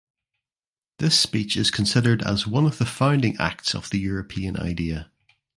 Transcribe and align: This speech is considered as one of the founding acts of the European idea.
This 0.97 1.19
speech 1.19 1.55
is 1.55 1.69
considered 1.69 2.23
as 2.23 2.47
one 2.47 2.65
of 2.65 2.79
the 2.79 2.87
founding 2.87 3.37
acts 3.37 3.75
of 3.75 3.91
the 3.91 3.99
European 3.99 4.57
idea. 4.57 5.11